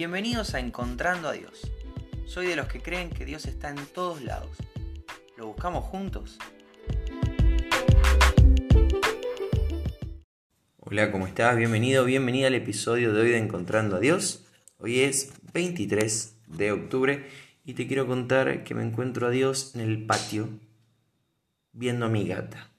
Bienvenidos 0.00 0.54
a 0.54 0.60
Encontrando 0.60 1.28
a 1.28 1.32
Dios. 1.32 1.70
Soy 2.24 2.46
de 2.46 2.56
los 2.56 2.68
que 2.68 2.80
creen 2.80 3.10
que 3.10 3.26
Dios 3.26 3.44
está 3.44 3.68
en 3.68 3.84
todos 3.84 4.22
lados. 4.22 4.56
¿Lo 5.36 5.48
buscamos 5.48 5.84
juntos? 5.84 6.38
Hola, 10.78 11.12
¿cómo 11.12 11.26
estás? 11.26 11.54
Bienvenido, 11.58 12.06
bienvenida 12.06 12.46
al 12.46 12.54
episodio 12.54 13.12
de 13.12 13.20
hoy 13.20 13.28
de 13.28 13.36
Encontrando 13.36 13.96
a 13.96 14.00
Dios. 14.00 14.46
Hoy 14.78 15.00
es 15.00 15.34
23 15.52 16.34
de 16.46 16.72
octubre 16.72 17.28
y 17.66 17.74
te 17.74 17.86
quiero 17.86 18.06
contar 18.06 18.64
que 18.64 18.74
me 18.74 18.82
encuentro 18.82 19.26
a 19.26 19.30
Dios 19.30 19.74
en 19.74 19.82
el 19.82 20.06
patio 20.06 20.48
viendo 21.72 22.06
a 22.06 22.08
mi 22.08 22.26
gata. 22.26 22.70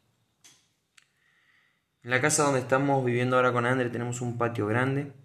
En 2.01 2.09
la 2.09 2.19
casa 2.19 2.45
donde 2.45 2.61
estamos 2.61 3.05
viviendo 3.05 3.35
ahora 3.35 3.53
con 3.53 3.67
Andre 3.67 3.91
tenemos 3.91 4.21
un 4.21 4.39
patio 4.39 4.65
grande 4.65 5.20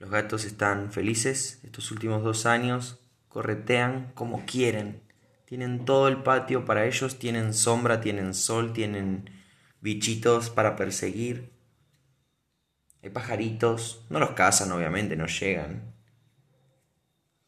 los 0.00 0.08
gatos 0.08 0.46
están 0.46 0.90
felices 0.90 1.60
estos 1.62 1.90
últimos 1.92 2.22
dos 2.24 2.46
años, 2.46 2.98
corretean 3.28 4.10
como 4.14 4.46
quieren. 4.46 5.02
Tienen 5.44 5.84
todo 5.84 6.08
el 6.08 6.22
patio 6.22 6.64
para 6.64 6.86
ellos, 6.86 7.18
tienen 7.18 7.52
sombra, 7.52 8.00
tienen 8.00 8.32
sol, 8.32 8.72
tienen 8.72 9.28
bichitos 9.82 10.48
para 10.48 10.74
perseguir. 10.74 11.52
Hay 13.02 13.10
pajaritos, 13.10 14.06
no 14.08 14.18
los 14.18 14.30
cazan 14.30 14.72
obviamente, 14.72 15.16
no 15.16 15.26
llegan. 15.26 15.94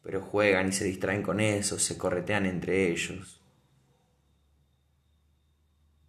Pero 0.02 0.20
juegan 0.20 0.68
y 0.68 0.72
se 0.72 0.84
distraen 0.84 1.22
con 1.22 1.40
eso, 1.40 1.78
se 1.78 1.96
corretean 1.96 2.44
entre 2.44 2.90
ellos. 2.90 3.40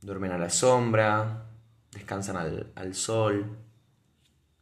Duermen 0.01 0.33
a 0.33 0.37
la 0.37 0.49
sombra, 0.49 1.45
descansan 1.91 2.35
al, 2.35 2.73
al 2.75 2.95
sol, 2.95 3.57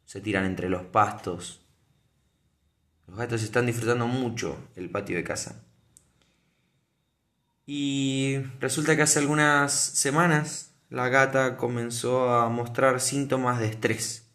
se 0.04 0.20
tiran 0.20 0.44
entre 0.44 0.68
los 0.68 0.84
pastos. 0.84 1.61
Los 3.12 3.18
gatos 3.18 3.42
están 3.42 3.66
disfrutando 3.66 4.06
mucho 4.06 4.56
el 4.74 4.88
patio 4.88 5.16
de 5.16 5.22
casa. 5.22 5.62
Y 7.66 8.38
resulta 8.58 8.96
que 8.96 9.02
hace 9.02 9.18
algunas 9.18 9.70
semanas 9.74 10.74
la 10.88 11.10
gata 11.10 11.58
comenzó 11.58 12.30
a 12.30 12.48
mostrar 12.48 13.02
síntomas 13.02 13.60
de 13.60 13.66
estrés. 13.66 14.30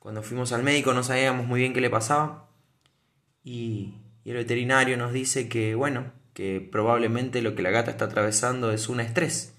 Cuando 0.00 0.22
fuimos 0.22 0.52
al 0.52 0.62
médico 0.62 0.92
no 0.92 1.02
sabíamos 1.02 1.46
muy 1.46 1.60
bien 1.60 1.72
qué 1.72 1.80
le 1.80 1.88
pasaba 1.88 2.50
y, 3.42 3.94
el 4.26 4.34
veterinario 4.34 4.98
nos 4.98 5.14
dice 5.14 5.48
que, 5.48 5.74
bueno, 5.74 6.12
que 6.34 6.60
probablemente 6.60 7.40
lo 7.40 7.54
que 7.54 7.62
la 7.62 7.70
gata 7.70 7.90
está 7.90 8.04
atravesando 8.04 8.70
es 8.70 8.90
un 8.90 9.00
estrés. 9.00 9.54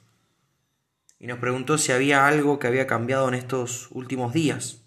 Y 1.17 1.25
nos 1.25 1.39
preguntó 1.39 1.79
si 1.79 1.93
había 1.93 2.27
algo 2.27 2.59
que 2.59 2.67
había 2.67 2.85
cambiado 2.85 3.27
en 3.27 3.33
estos 3.33 3.87
últimos 3.89 4.33
días 4.33 4.82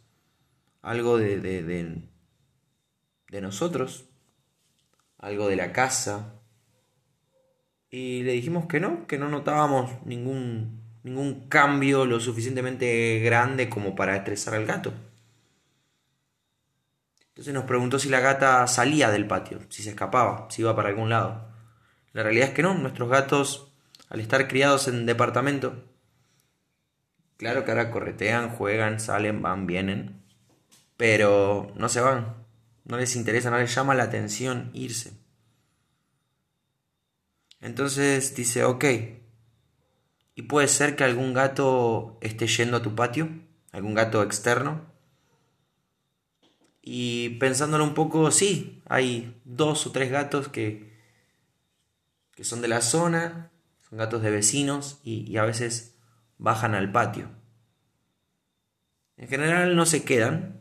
algo 0.87 1.19
de, 1.19 1.41
de, 1.41 1.65
de, 1.65 3.41
nosotros, 3.41 4.09
algo 5.19 5.48
de 5.48 5.56
la 5.56 5.73
casa. 5.73 6.41
Y 7.91 8.23
le 8.23 8.33
dijimos 8.33 8.67
que 8.67 8.79
no, 8.79 9.07
que 9.09 9.19
no 9.19 9.29
notábamos 9.29 9.91
ningún, 10.05 10.81
ningún 11.03 11.48
cambio 11.48 12.07
lo 12.07 12.20
suficientemente 12.20 13.19
grande 13.19 13.69
como 13.69 13.97
para 13.97 14.14
estresar 14.14 14.55
al 14.55 14.64
gato. 14.64 14.95
Entonces 17.31 17.53
nos 17.53 17.64
preguntó 17.64 17.98
si 17.98 18.09
la 18.09 18.20
gata 18.20 18.64
salía 18.69 19.11
del 19.11 19.27
patio, 19.27 19.59
si 19.69 19.83
se 19.83 19.91
escapaba, 19.91 20.47
si 20.51 20.62
iba 20.62 20.77
para 20.77 20.91
algún 20.91 21.11
lado. 21.11 21.53
La 22.12 22.23
realidad 22.23 22.48
es 22.48 22.55
que 22.55 22.62
no, 22.62 22.75
nuestros 22.75 23.11
gatos, 23.11 23.73
al 24.09 24.20
estar 24.20 24.47
criados 24.47 24.87
en 24.87 25.05
departamento, 25.05 25.84
claro 27.39 27.64
que 27.64 27.73
ahora 27.73 27.91
corretean, 27.91 28.51
juegan, 28.51 29.01
salen, 29.01 29.42
van, 29.42 29.67
vienen, 29.67 30.26
pero 30.97 31.72
no 31.77 31.89
se 31.89 32.00
van, 32.00 32.47
no 32.84 32.97
les 32.97 33.16
interesa, 33.16 33.50
no 33.50 33.58
les 33.58 33.75
llama 33.75 33.94
la 33.94 34.05
atención 34.05 34.70
irse. 34.72 35.12
Entonces 37.61 38.34
dice, 38.34 38.64
ok, 38.64 38.84
¿y 40.35 40.42
puede 40.42 40.68
ser 40.68 40.96
que 40.96 41.05
algún 41.05 41.35
gato 41.35 42.18
esté 42.20 42.46
yendo 42.46 42.77
a 42.77 42.83
tu 42.83 42.95
patio? 42.95 43.29
¿Algún 43.73 43.95
gato 43.95 44.23
externo? 44.23 44.86
Y 46.80 47.30
pensándolo 47.40 47.83
un 47.83 47.95
poco, 47.95 48.30
sí, 48.30 48.83
hay 48.86 49.40
dos 49.45 49.86
o 49.86 49.92
tres 49.92 50.11
gatos 50.11 50.48
que, 50.48 50.96
que 52.35 52.45
son 52.45 52.62
de 52.62 52.68
la 52.68 52.80
zona, 52.80 53.51
son 53.89 53.98
gatos 53.98 54.23
de 54.23 54.30
vecinos 54.30 55.01
y, 55.02 55.29
y 55.30 55.36
a 55.36 55.45
veces 55.45 55.96
bajan 56.39 56.74
al 56.77 56.92
patio. 56.92 57.29
En 59.17 59.29
general 59.29 59.74
no 59.74 59.86
se 59.86 60.05
quedan, 60.05 60.55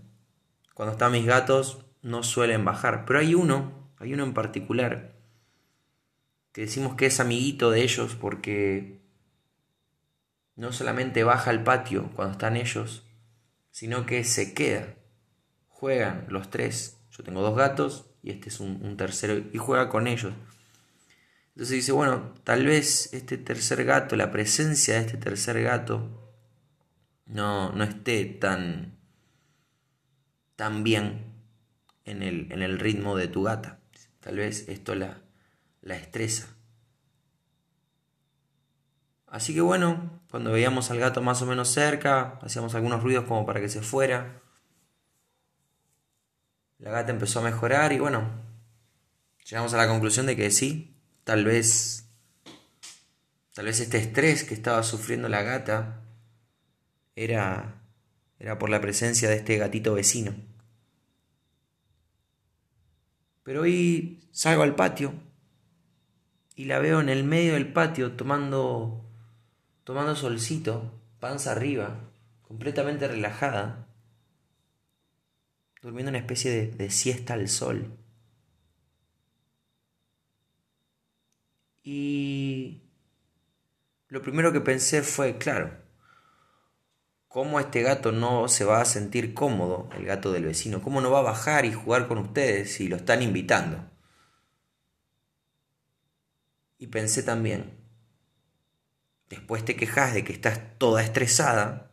cuando 0.75 0.91
están 0.91 1.13
mis 1.13 1.25
gatos 1.25 1.79
no 2.01 2.21
suelen 2.21 2.65
bajar, 2.65 3.05
pero 3.05 3.17
hay 3.17 3.33
uno, 3.33 3.89
hay 3.97 4.13
uno 4.13 4.25
en 4.25 4.33
particular, 4.33 5.15
que 6.51 6.61
decimos 6.61 6.95
que 6.95 7.07
es 7.07 7.19
amiguito 7.19 7.71
de 7.71 7.81
ellos 7.81 8.15
porque 8.15 9.01
no 10.55 10.73
solamente 10.73 11.23
baja 11.23 11.49
al 11.49 11.63
patio 11.63 12.11
cuando 12.13 12.33
están 12.33 12.57
ellos, 12.57 13.03
sino 13.71 14.05
que 14.05 14.23
se 14.23 14.53
queda. 14.53 14.95
Juegan 15.69 16.25
los 16.29 16.49
tres. 16.49 16.97
Yo 17.09 17.23
tengo 17.23 17.41
dos 17.41 17.55
gatos 17.55 18.05
y 18.21 18.31
este 18.31 18.49
es 18.49 18.59
un, 18.59 18.97
tercero 18.97 19.37
y 19.37 19.57
juega 19.57 19.89
con 19.89 20.07
ellos. 20.07 20.33
Entonces 21.53 21.75
dice, 21.75 21.93
bueno, 21.93 22.33
tal 22.43 22.65
vez 22.65 23.13
este 23.13 23.37
tercer 23.37 23.85
gato, 23.85 24.17
la 24.17 24.31
presencia 24.31 24.95
de 24.95 25.01
este 25.01 25.17
tercer 25.17 25.61
gato, 25.63 26.33
no, 27.25 27.71
no 27.71 27.83
esté 27.85 28.25
tan 28.25 28.94
también 30.55 31.33
en 32.05 32.23
el, 32.23 32.51
en 32.51 32.61
el 32.61 32.79
ritmo 32.79 33.15
de 33.15 33.27
tu 33.27 33.43
gata. 33.43 33.79
Tal 34.19 34.37
vez 34.37 34.67
esto 34.69 34.95
la, 34.95 35.21
la 35.81 35.95
estresa. 35.95 36.47
Así 39.27 39.53
que 39.53 39.61
bueno, 39.61 40.21
cuando 40.31 40.51
veíamos 40.51 40.91
al 40.91 40.99
gato 40.99 41.21
más 41.21 41.41
o 41.41 41.45
menos 41.45 41.69
cerca, 41.69 42.39
hacíamos 42.41 42.73
algunos 42.75 43.03
ruidos 43.03 43.25
como 43.25 43.45
para 43.45 43.59
que 43.59 43.69
se 43.69 43.81
fuera. 43.81 44.41
La 46.77 46.91
gata 46.91 47.11
empezó 47.11 47.39
a 47.39 47.43
mejorar 47.43 47.91
y 47.91 47.99
bueno, 47.99 48.29
llegamos 49.49 49.73
a 49.73 49.77
la 49.77 49.87
conclusión 49.87 50.25
de 50.25 50.35
que 50.35 50.51
sí, 50.51 50.95
tal 51.23 51.45
vez 51.45 52.09
tal 53.53 53.65
vez 53.65 53.79
este 53.79 53.97
estrés 53.97 54.43
que 54.43 54.53
estaba 54.53 54.83
sufriendo 54.83 55.29
la 55.29 55.41
gata 55.41 56.01
era 57.15 57.84
era 58.39 58.59
por 58.59 58.69
la 58.69 58.81
presencia 58.81 59.29
de 59.29 59.37
este 59.37 59.57
gatito 59.57 59.93
vecino. 59.93 60.33
Pero 63.43 63.61
hoy 63.61 64.27
salgo 64.31 64.63
al 64.63 64.75
patio 64.75 65.13
y 66.55 66.65
la 66.65 66.79
veo 66.79 66.99
en 66.99 67.09
el 67.09 67.23
medio 67.23 67.53
del 67.53 67.71
patio 67.71 68.13
tomando 68.13 69.05
tomando 69.83 70.15
solcito, 70.15 70.99
panza 71.19 71.51
arriba, 71.51 72.09
completamente 72.41 73.07
relajada, 73.07 73.87
durmiendo 75.81 76.09
una 76.09 76.17
especie 76.17 76.49
de, 76.49 76.67
de 76.71 76.89
siesta 76.89 77.35
al 77.35 77.47
sol. 77.47 77.95
Y 81.83 82.81
lo 84.07 84.23
primero 84.23 84.51
que 84.51 84.59
pensé 84.59 85.03
fue, 85.03 85.37
claro, 85.37 85.84
¿Cómo 87.35 87.59
este 87.59 87.81
gato 87.81 88.13
no 88.13 88.47
se 88.47 88.63
va 88.63 88.79
a 88.79 88.85
sentir 88.85 89.33
cómodo, 89.33 89.89
el 89.97 90.05
gato 90.05 90.31
del 90.31 90.45
vecino? 90.45 90.81
¿Cómo 90.81 91.01
no 91.01 91.11
va 91.11 91.19
a 91.19 91.23
bajar 91.33 91.65
y 91.65 91.73
jugar 91.73 92.07
con 92.07 92.17
ustedes 92.17 92.71
si 92.71 92.87
lo 92.87 92.95
están 92.95 93.21
invitando? 93.21 93.91
Y 96.77 96.87
pensé 96.87 97.23
también, 97.23 97.77
después 99.27 99.65
te 99.65 99.75
quejas 99.75 100.13
de 100.13 100.23
que 100.23 100.31
estás 100.31 100.77
toda 100.77 101.03
estresada, 101.03 101.91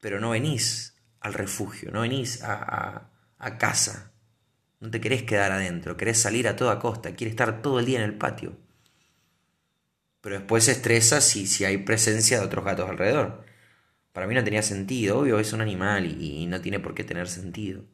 pero 0.00 0.18
no 0.18 0.30
venís 0.30 0.96
al 1.20 1.34
refugio, 1.34 1.92
no 1.92 2.00
venís 2.00 2.42
a, 2.42 3.12
a 3.38 3.58
casa, 3.58 4.12
no 4.80 4.90
te 4.90 5.00
querés 5.00 5.22
quedar 5.22 5.52
adentro, 5.52 5.96
querés 5.96 6.20
salir 6.20 6.48
a 6.48 6.56
toda 6.56 6.80
costa, 6.80 7.14
quieres 7.14 7.34
estar 7.34 7.62
todo 7.62 7.78
el 7.78 7.86
día 7.86 8.00
en 8.00 8.06
el 8.06 8.18
patio 8.18 8.63
pero 10.24 10.38
después 10.38 10.64
se 10.64 10.72
estresa 10.72 11.20
si, 11.20 11.46
si 11.46 11.66
hay 11.66 11.76
presencia 11.76 12.40
de 12.40 12.46
otros 12.46 12.64
gatos 12.64 12.88
alrededor. 12.88 13.44
Para 14.14 14.26
mí 14.26 14.34
no 14.34 14.42
tenía 14.42 14.62
sentido, 14.62 15.18
obvio, 15.18 15.38
es 15.38 15.52
un 15.52 15.60
animal 15.60 16.06
y, 16.06 16.38
y 16.38 16.46
no 16.46 16.62
tiene 16.62 16.80
por 16.80 16.94
qué 16.94 17.04
tener 17.04 17.28
sentido. 17.28 17.84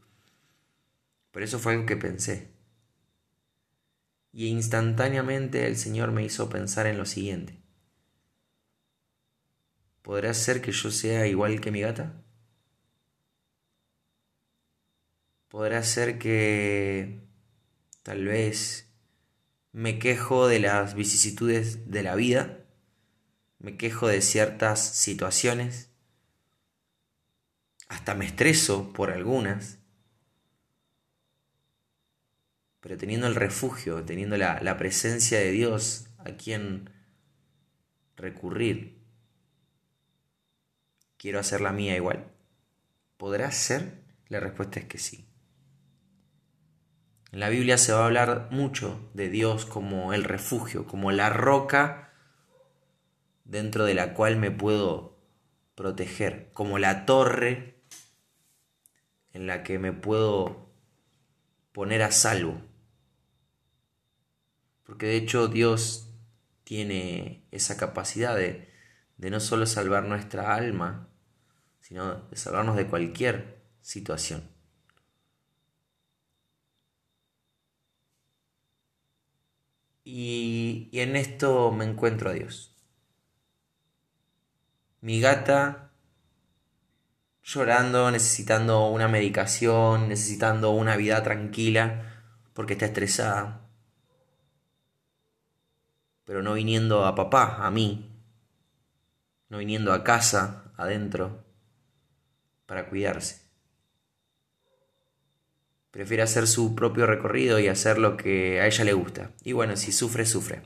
Pero 1.32 1.44
eso 1.44 1.59
fue 1.59 1.73
algo 1.73 1.87
que 1.87 1.97
pensé. 1.97 2.53
Y 4.32 4.47
instantáneamente 4.47 5.67
el 5.67 5.77
Señor 5.77 6.12
me 6.12 6.23
hizo 6.23 6.49
pensar 6.49 6.87
en 6.87 6.99
lo 6.99 7.05
siguiente. 7.05 7.59
¿Podrá 10.03 10.33
ser 10.33 10.62
que 10.62 10.71
yo 10.71 10.93
sea 10.93 11.26
igual 11.26 11.61
que 11.61 11.73
mi 11.73 11.81
gata? 11.81 12.23
¿Podrá 15.49 15.83
ser 15.83 16.17
que 16.21 17.23
tal 18.05 18.25
vez 18.25 18.89
me 19.72 19.99
quejo 19.99 20.49
de 20.49 20.61
las 20.61 20.94
vicisitudes 20.94 21.90
de 21.90 22.02
la 22.02 22.14
vida, 22.14 22.64
me 23.58 23.76
quejo 23.76 24.08
de 24.08 24.22
ciertas 24.22 24.81
situaciones, 24.81 25.90
hasta 27.88 28.14
me 28.14 28.26
estreso 28.26 28.93
por 28.93 29.11
algunas, 29.11 29.78
pero 32.81 32.96
teniendo 32.96 33.26
el 33.26 33.34
refugio, 33.34 34.05
teniendo 34.05 34.37
la, 34.37 34.61
la 34.62 34.76
presencia 34.76 35.38
de 35.38 35.50
Dios 35.50 36.06
a 36.19 36.37
quien 36.37 36.90
recurrir, 38.16 38.99
quiero 41.16 41.38
hacer 41.38 41.61
la 41.61 41.73
mía 41.73 41.96
igual. 41.96 42.31
¿Podrá 43.16 43.52
ser? 43.52 44.00
La 44.28 44.40
respuesta 44.40 44.81
es 44.81 44.87
que 44.87 44.99
sí. 44.99 45.30
En 47.32 47.38
la 47.41 47.49
Biblia 47.49 47.79
se 47.79 47.93
va 47.93 48.00
a 48.00 48.06
hablar 48.06 48.49
mucho 48.50 49.09
de 49.15 49.29
Dios 49.29 49.65
como 49.65 50.12
el 50.12 50.25
refugio, 50.25 50.87
como 50.87 51.12
la 51.12 51.31
roca 51.31 52.12
dentro 53.44 53.85
de 53.85 53.94
la 53.94 54.15
cual 54.15 54.37
me 54.37 54.50
puedo 54.50 55.17
proteger, 55.77 56.50
como 56.53 56.79
la 56.79 57.06
torre 57.06 57.81
en 59.32 59.47
la 59.47 59.62
que 59.62 59.79
me 59.79 59.93
puedo 59.93 60.69
poner 61.73 62.03
a 62.03 62.11
salvo. 62.11 62.61
Porque 64.83 65.06
de 65.06 65.17
hecho 65.17 65.47
Dios 65.47 66.11
tiene 66.65 67.47
esa 67.53 67.76
capacidad 67.76 68.37
de, 68.37 68.69
no 69.19 69.38
solo 69.38 69.67
salvar 69.67 70.05
nuestra 70.05 70.55
alma, 70.56 71.09
sino 71.79 72.17
de 72.29 72.37
salvarnos 72.37 72.76
de 72.76 72.88
cualquier 72.88 73.62
situación. 73.83 74.50
Y, 80.12 80.91
en 80.93 81.15
esto 81.15 81.71
me 81.71 81.85
encuentro 81.85 82.31
a 82.31 82.33
Dios. 82.33 82.75
Mi 85.01 85.21
gata 85.21 85.93
llorando, 87.45 88.11
necesitando 88.11 88.89
una 88.89 89.07
medicación, 89.07 90.09
necesitando 90.09 90.73
una 90.73 90.97
vida 90.97 91.23
tranquila, 91.23 92.25
porque 92.55 92.73
está 92.73 92.87
estresada. 92.87 93.69
Pero 96.25 96.43
no 96.43 96.55
viniendo 96.55 97.07
a 97.07 97.15
papá, 97.15 97.65
a 97.65 97.71
mí. 97.71 98.11
No 99.49 99.59
viniendo 99.59 99.93
a 99.93 100.03
casa, 100.03 100.73
adentro, 100.77 101.45
para 102.67 102.89
cuidarse 102.89 103.50
prefiere 105.90 106.22
hacer 106.22 106.46
su 106.46 106.75
propio 106.75 107.06
recorrido 107.06 107.58
y 107.58 107.69
hacer 107.69 107.98
lo 107.98 108.16
que 108.16 108.60
a 108.60 108.66
ella 108.66 108.84
le 108.84 108.92
gusta. 108.92 109.32
Y 109.42 109.52
bueno, 109.52 109.76
si 109.76 109.92
sufre, 109.92 110.25
sufre. 110.26 110.62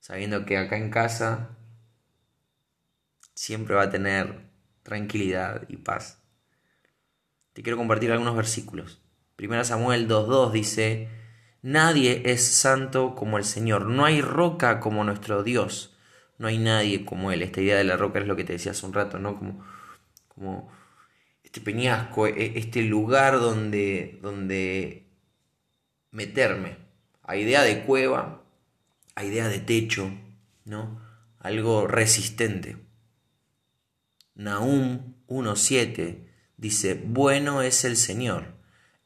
Sabiendo 0.00 0.46
que 0.46 0.56
acá 0.56 0.76
en 0.76 0.90
casa 0.90 1.56
siempre 3.34 3.74
va 3.74 3.82
a 3.82 3.90
tener 3.90 4.48
tranquilidad 4.82 5.64
y 5.68 5.76
paz. 5.76 6.22
Te 7.52 7.62
quiero 7.62 7.76
compartir 7.76 8.12
algunos 8.12 8.36
versículos. 8.36 9.02
Primera 9.36 9.64
Samuel 9.64 10.08
2.2 10.08 10.52
dice, 10.52 11.08
Nadie 11.62 12.22
es 12.24 12.46
santo 12.46 13.14
como 13.14 13.36
el 13.36 13.44
Señor, 13.44 13.86
no 13.86 14.04
hay 14.04 14.20
roca 14.22 14.78
como 14.78 15.02
nuestro 15.02 15.42
Dios, 15.42 15.96
no 16.38 16.46
hay 16.46 16.58
nadie 16.58 17.04
como 17.04 17.32
Él. 17.32 17.42
Esta 17.42 17.60
idea 17.60 17.76
de 17.76 17.84
la 17.84 17.96
roca 17.96 18.20
es 18.20 18.26
lo 18.26 18.36
que 18.36 18.44
te 18.44 18.54
decía 18.54 18.72
hace 18.72 18.86
un 18.86 18.92
rato, 18.92 19.18
¿no? 19.18 19.36
Como, 19.36 19.64
como 20.28 20.70
este 21.48 21.62
peñasco, 21.62 22.26
e, 22.26 22.58
este 22.58 22.82
lugar 22.82 23.40
donde, 23.40 24.18
donde 24.20 25.06
meterme. 26.10 26.76
A 27.22 27.36
idea 27.36 27.62
de 27.62 27.84
cueva, 27.84 28.44
a 29.14 29.24
idea 29.24 29.48
de 29.48 29.58
techo, 29.58 30.10
¿no? 30.66 31.00
Algo 31.38 31.86
resistente. 31.86 32.76
Nahum 34.34 35.14
1.7 35.26 36.28
dice, 36.58 37.02
bueno 37.02 37.62
es 37.62 37.84
el 37.86 37.96
Señor, 37.96 38.54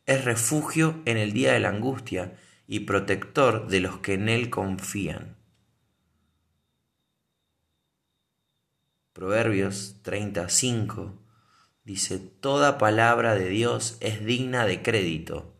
es 0.04 0.24
refugio 0.24 1.00
en 1.04 1.18
el 1.18 1.32
día 1.32 1.52
de 1.52 1.60
la 1.60 1.68
angustia 1.68 2.36
y 2.66 2.80
protector 2.80 3.68
de 3.68 3.80
los 3.80 3.98
que 4.00 4.14
en 4.14 4.28
Él 4.28 4.50
confían. 4.50 5.36
Proverbios 9.12 9.98
35 10.02 11.21
Dice, 11.84 12.18
toda 12.18 12.78
palabra 12.78 13.34
de 13.34 13.48
Dios 13.48 13.96
es 14.00 14.24
digna 14.24 14.66
de 14.66 14.82
crédito. 14.82 15.52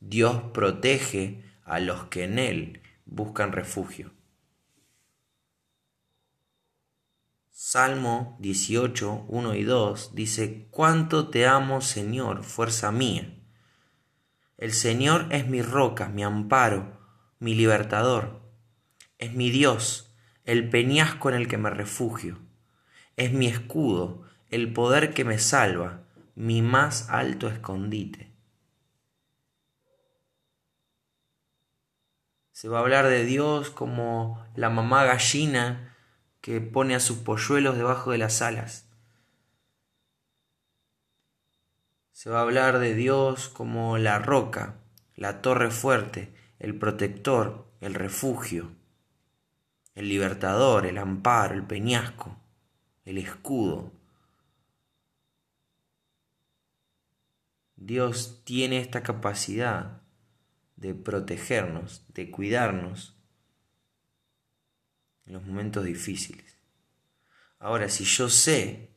Dios 0.00 0.42
protege 0.52 1.42
a 1.64 1.80
los 1.80 2.04
que 2.04 2.24
en 2.24 2.38
Él 2.38 2.82
buscan 3.04 3.52
refugio. 3.52 4.12
Salmo 7.50 8.36
18, 8.38 9.24
1 9.26 9.54
y 9.56 9.64
2 9.64 10.14
dice, 10.14 10.68
Cuánto 10.70 11.30
te 11.30 11.48
amo, 11.48 11.80
Señor, 11.80 12.44
fuerza 12.44 12.92
mía. 12.92 13.36
El 14.56 14.72
Señor 14.72 15.26
es 15.30 15.48
mi 15.48 15.62
roca, 15.62 16.08
mi 16.08 16.22
amparo, 16.22 17.00
mi 17.40 17.54
libertador. 17.54 18.40
Es 19.18 19.32
mi 19.32 19.50
Dios, 19.50 20.14
el 20.44 20.70
peñasco 20.70 21.28
en 21.28 21.34
el 21.34 21.48
que 21.48 21.58
me 21.58 21.70
refugio. 21.70 22.38
Es 23.16 23.32
mi 23.32 23.46
escudo, 23.46 24.22
el 24.56 24.72
poder 24.72 25.12
que 25.12 25.24
me 25.24 25.38
salva, 25.38 26.00
mi 26.34 26.62
más 26.62 27.10
alto 27.10 27.48
escondite. 27.48 28.32
Se 32.52 32.68
va 32.68 32.78
a 32.78 32.80
hablar 32.80 33.06
de 33.06 33.26
Dios 33.26 33.68
como 33.68 34.42
la 34.54 34.70
mamá 34.70 35.04
gallina 35.04 35.94
que 36.40 36.62
pone 36.62 36.94
a 36.94 37.00
sus 37.00 37.18
polluelos 37.18 37.76
debajo 37.76 38.12
de 38.12 38.18
las 38.18 38.40
alas. 38.40 38.88
Se 42.12 42.30
va 42.30 42.38
a 42.38 42.42
hablar 42.42 42.78
de 42.78 42.94
Dios 42.94 43.50
como 43.50 43.98
la 43.98 44.18
roca, 44.18 44.76
la 45.16 45.42
torre 45.42 45.70
fuerte, 45.70 46.32
el 46.58 46.78
protector, 46.78 47.66
el 47.82 47.92
refugio, 47.92 48.70
el 49.94 50.08
libertador, 50.08 50.86
el 50.86 50.96
amparo, 50.96 51.54
el 51.54 51.62
peñasco, 51.62 52.38
el 53.04 53.18
escudo, 53.18 53.92
Dios 57.76 58.42
tiene 58.44 58.78
esta 58.78 59.02
capacidad 59.02 60.00
de 60.76 60.94
protegernos, 60.94 62.04
de 62.14 62.30
cuidarnos 62.30 63.16
en 65.26 65.34
los 65.34 65.44
momentos 65.44 65.84
difíciles. 65.84 66.56
Ahora, 67.58 67.88
si 67.88 68.04
yo 68.04 68.28
sé 68.28 68.90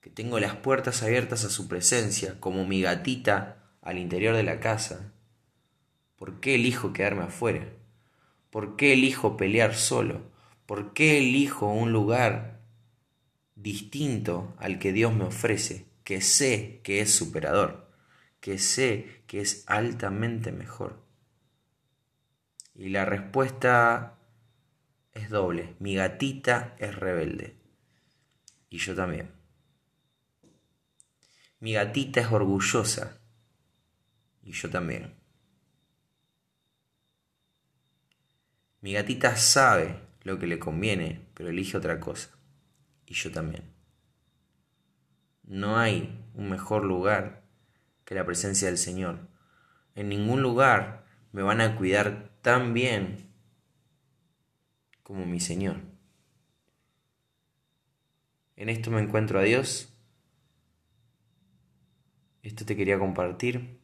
que 0.00 0.10
tengo 0.10 0.38
las 0.38 0.56
puertas 0.56 1.02
abiertas 1.02 1.44
a 1.44 1.50
su 1.50 1.68
presencia, 1.68 2.38
como 2.40 2.66
mi 2.66 2.82
gatita 2.82 3.62
al 3.82 3.98
interior 3.98 4.34
de 4.36 4.42
la 4.42 4.60
casa, 4.60 5.12
¿por 6.16 6.40
qué 6.40 6.56
elijo 6.56 6.92
quedarme 6.92 7.24
afuera? 7.24 7.68
¿Por 8.50 8.76
qué 8.76 8.92
elijo 8.92 9.36
pelear 9.36 9.74
solo? 9.74 10.22
¿Por 10.66 10.92
qué 10.92 11.18
elijo 11.18 11.66
un 11.66 11.92
lugar 11.92 12.60
distinto 13.54 14.54
al 14.58 14.78
que 14.78 14.92
Dios 14.92 15.14
me 15.14 15.24
ofrece? 15.24 15.93
Que 16.04 16.20
sé 16.20 16.80
que 16.84 17.00
es 17.00 17.14
superador, 17.14 17.90
que 18.40 18.58
sé 18.58 19.22
que 19.26 19.40
es 19.40 19.64
altamente 19.66 20.52
mejor. 20.52 21.02
Y 22.74 22.90
la 22.90 23.04
respuesta 23.04 24.18
es 25.12 25.30
doble. 25.30 25.76
Mi 25.78 25.94
gatita 25.94 26.76
es 26.78 26.94
rebelde. 26.94 27.56
Y 28.68 28.78
yo 28.78 28.94
también. 28.94 29.30
Mi 31.60 31.72
gatita 31.72 32.20
es 32.20 32.30
orgullosa. 32.30 33.20
Y 34.42 34.52
yo 34.52 34.68
también. 34.68 35.14
Mi 38.80 38.92
gatita 38.92 39.36
sabe 39.36 40.00
lo 40.22 40.38
que 40.38 40.46
le 40.46 40.58
conviene, 40.58 41.28
pero 41.32 41.48
elige 41.48 41.78
otra 41.78 41.98
cosa. 42.00 42.30
Y 43.06 43.14
yo 43.14 43.32
también. 43.32 43.73
No 45.46 45.78
hay 45.78 46.24
un 46.34 46.48
mejor 46.48 46.84
lugar 46.84 47.42
que 48.04 48.14
la 48.14 48.24
presencia 48.24 48.68
del 48.68 48.78
Señor. 48.78 49.28
En 49.94 50.08
ningún 50.08 50.42
lugar 50.42 51.04
me 51.32 51.42
van 51.42 51.60
a 51.60 51.76
cuidar 51.76 52.30
tan 52.42 52.74
bien 52.74 53.30
como 55.02 55.26
mi 55.26 55.40
Señor. 55.40 55.76
En 58.56 58.68
esto 58.68 58.90
me 58.90 59.02
encuentro 59.02 59.38
a 59.38 59.42
Dios. 59.42 59.92
Esto 62.42 62.64
te 62.64 62.76
quería 62.76 62.98
compartir. 62.98 63.80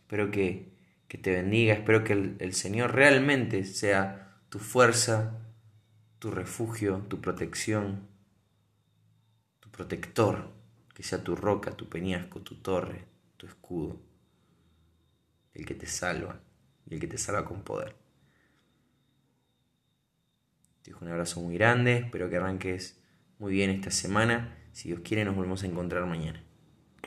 Espero 0.00 0.30
que, 0.30 0.76
te 1.08 1.32
bendiga. 1.32 1.74
Espero 1.74 2.04
que 2.04 2.12
el, 2.12 2.36
el 2.38 2.54
Señor 2.54 2.94
realmente 2.94 3.64
sea 3.64 4.40
tu 4.50 4.58
fuerza, 4.58 5.38
tu 6.18 6.30
refugio, 6.30 6.98
tu 7.08 7.20
protección, 7.20 8.08
tu 9.60 9.70
protector 9.70 10.57
que 10.98 11.04
sea 11.04 11.22
tu 11.22 11.36
roca, 11.36 11.76
tu 11.76 11.88
peñasco, 11.88 12.40
tu 12.40 12.56
torre, 12.56 13.04
tu 13.36 13.46
escudo, 13.46 14.00
el 15.54 15.64
que 15.64 15.76
te 15.76 15.86
salva 15.86 16.40
y 16.86 16.94
el 16.94 16.98
que 16.98 17.06
te 17.06 17.16
salva 17.16 17.44
con 17.44 17.62
poder. 17.62 17.94
Te 20.82 20.90
dejo 20.90 21.04
un 21.04 21.12
abrazo 21.12 21.40
muy 21.40 21.54
grande, 21.54 21.98
espero 21.98 22.28
que 22.28 22.36
arranques 22.36 23.00
muy 23.38 23.52
bien 23.52 23.70
esta 23.70 23.92
semana. 23.92 24.58
Si 24.72 24.88
Dios 24.88 25.02
quiere 25.04 25.24
nos 25.24 25.36
volvemos 25.36 25.62
a 25.62 25.68
encontrar 25.68 26.04
mañana. 26.04 26.42